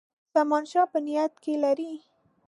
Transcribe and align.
زمانشاه 0.35 0.87
په 0.91 0.99
نیت 1.05 1.33
کې 1.43 1.53
لري. 1.63 1.93